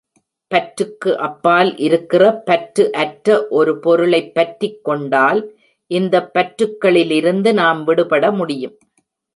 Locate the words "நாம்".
7.53-7.83